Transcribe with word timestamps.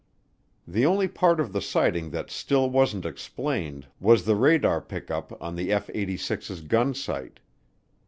The 0.67 0.83
only 0.83 1.07
part 1.07 1.39
of 1.39 1.53
the 1.53 1.61
sighting 1.61 2.09
that 2.09 2.31
still 2.31 2.71
wasn't 2.71 3.05
explained 3.05 3.85
was 3.99 4.25
the 4.25 4.35
radar 4.35 4.81
pickup 4.81 5.31
on 5.39 5.55
the 5.55 5.71
F 5.71 5.85
86's 5.89 6.61
gun 6.61 6.95
sight. 6.95 7.39